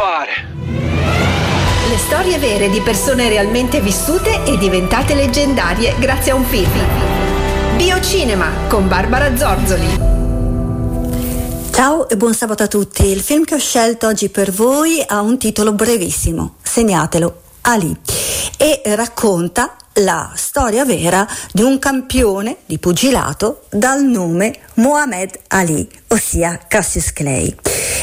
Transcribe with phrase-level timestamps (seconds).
[0.00, 0.48] fare.
[1.90, 6.70] Le storie vere di persone realmente vissute e diventate leggendarie grazie a un film.
[7.76, 10.08] Biocinema con Barbara Zorzoli.
[11.70, 13.04] Ciao e buon sabato a tutti.
[13.08, 17.96] Il film che ho scelto oggi per voi ha un titolo brevissimo, segnatelo, Ali,
[18.56, 26.58] e racconta la storia vera di un campione di pugilato dal nome Muhammad Ali, ossia
[26.68, 27.54] Cassius Clay.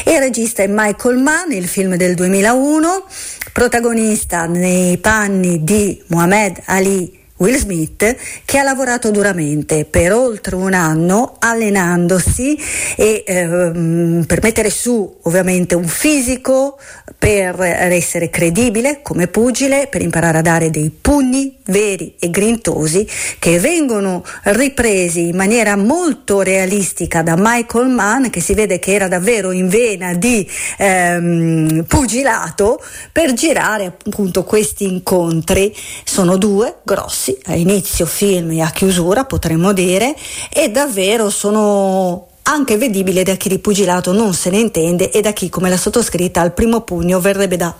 [0.04, 3.04] Il regista è Michael Mann, il film del 2001,
[3.52, 10.74] protagonista nei panni di Muhammad Ali Will Smith che ha lavorato duramente per oltre un
[10.74, 12.58] anno allenandosi
[12.96, 16.78] e ehm, per mettere su ovviamente un fisico
[17.16, 23.06] per essere credibile come pugile, per imparare a dare dei pugni veri e grintosi
[23.38, 29.08] che vengono ripresi in maniera molto realistica da Michael Mann che si vede che era
[29.08, 35.74] davvero in vena di ehm, pugilato per girare appunto questi incontri.
[36.04, 40.14] Sono due grossi a inizio film e a chiusura potremmo dire,
[40.52, 45.32] e davvero sono anche vedibile da chi di pugilato non se ne intende e da
[45.32, 47.74] chi come la sottoscritta al primo pugno verrebbe da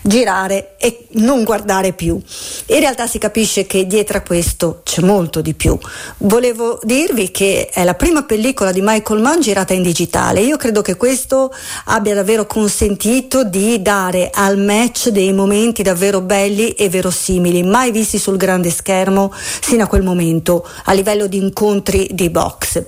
[0.00, 2.20] girare e non guardare più.
[2.66, 5.76] In realtà si capisce che dietro a questo c'è molto di più.
[6.18, 10.40] Volevo dirvi che è la prima pellicola di Michael Mann girata in digitale.
[10.40, 11.52] Io credo che questo
[11.86, 18.18] abbia davvero consentito di dare al match dei momenti davvero belli e verosimili, mai visti
[18.18, 22.84] sul grande schermo sino a quel momento a livello di incontri di box.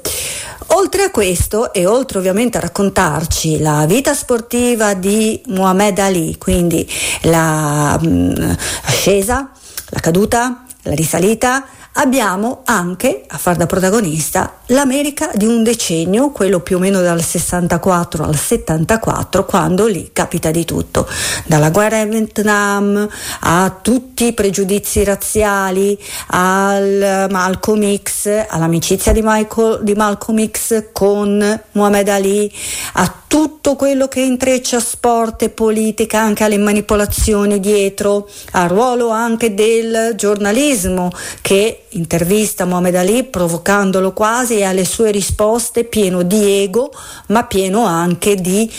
[0.69, 1.24] Oltre a questo
[1.73, 6.87] e oltre ovviamente a raccontarci la vita sportiva di Muhammad Ali, quindi
[7.23, 9.51] la mh, ascesa,
[9.89, 16.61] la caduta, la risalita, abbiamo anche a far da protagonista l'America di un decennio, quello
[16.61, 21.09] più o meno dal 64 al 74, quando lì capita di tutto,
[21.47, 23.09] dalla guerra in Vietnam
[23.41, 31.63] a tutti i pregiudizi razziali, al Malcolm X, all'amicizia di, Michael, di Malcolm X con
[31.73, 32.53] Muhammad Ali,
[32.95, 39.55] a tutto quello che intreccia sport e politica, anche alle manipolazioni dietro, al ruolo anche
[39.55, 40.74] del giornalismo
[41.41, 46.93] che intervista Muhammad Ali provocandolo quasi e alle sue risposte pieno di ego,
[47.29, 48.71] ma pieno anche di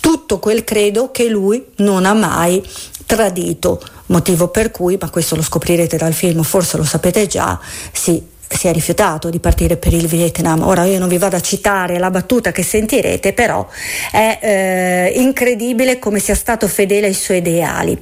[0.00, 2.62] tutto quel credo che lui non ha mai
[3.06, 7.58] tradito, motivo per cui, ma questo lo scoprirete dal film, forse lo sapete già,
[7.92, 10.62] si si è rifiutato di partire per il Vietnam.
[10.62, 13.66] Ora io non vi vado a citare la battuta che sentirete, però
[14.10, 18.00] è eh, incredibile come sia stato fedele ai suoi ideali.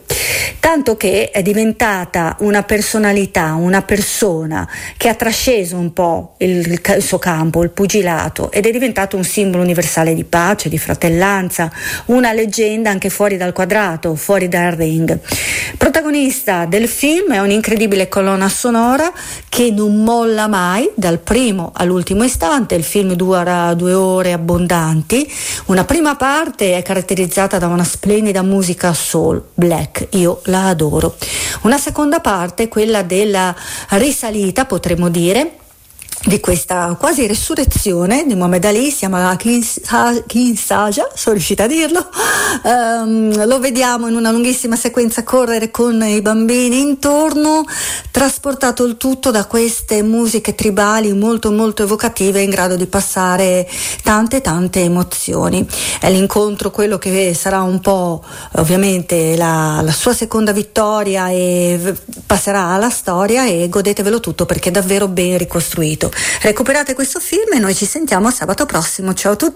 [0.60, 7.02] Tanto che è diventata una personalità, una persona che ha trasceso un po' il, il
[7.02, 11.70] suo campo, il pugilato, ed è diventato un simbolo universale di pace, di fratellanza,
[12.06, 15.18] una leggenda anche fuori dal quadrato, fuori dal ring.
[15.76, 19.12] Protagonista del film è un'incredibile colonna sonora
[19.54, 25.32] che non molla mai dal primo all'ultimo istante, il film dura due ore abbondanti,
[25.66, 31.14] una prima parte è caratterizzata da una splendida musica soul, black, io la adoro,
[31.60, 33.54] una seconda parte, quella della
[33.90, 35.58] risalita potremmo dire,
[36.22, 42.08] di questa quasi resurrezione di Muhammad Ali, si chiama Kinsaja, sono riuscita a dirlo,
[42.62, 47.64] um, lo vediamo in una lunghissima sequenza correre con i bambini intorno,
[48.10, 53.68] trasportato il tutto da queste musiche tribali molto molto evocative in grado di passare
[54.02, 55.66] tante tante emozioni.
[56.00, 61.94] È l'incontro quello che sarà un po' ovviamente la, la sua seconda vittoria e
[62.26, 66.03] passerà alla storia e godetevelo tutto perché è davvero ben ricostruito.
[66.42, 69.14] Recuperate questo film e noi ci sentiamo sabato prossimo.
[69.14, 69.52] Ciao a tutti!